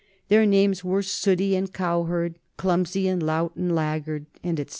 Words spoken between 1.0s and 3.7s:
Sooty and Cowherd, Clumsy and Lout